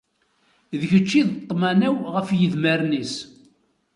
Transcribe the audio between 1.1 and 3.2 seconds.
i d ṭṭmana-w ɣef yidmaren-is.